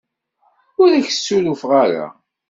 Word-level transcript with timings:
Ur 0.81 0.89
ak-ssurufeɣ 0.93 1.71
ara. 1.83 2.05